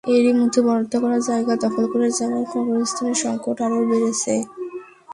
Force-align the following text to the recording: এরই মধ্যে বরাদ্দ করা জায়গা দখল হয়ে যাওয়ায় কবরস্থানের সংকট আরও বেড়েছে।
এরই 0.07 0.33
মধ্যে 0.39 0.59
বরাদ্দ 0.65 0.93
করা 1.03 1.19
জায়গা 1.29 1.53
দখল 1.63 1.83
হয়ে 1.93 2.11
যাওয়ায় 2.19 2.47
কবরস্থানের 2.51 3.17
সংকট 3.23 3.57
আরও 3.65 3.79
বেড়েছে। 3.89 4.33